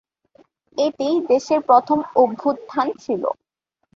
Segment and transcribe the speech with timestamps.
[0.77, 3.23] এটি দেশের প্রথম অভ্যুত্থান ছিল।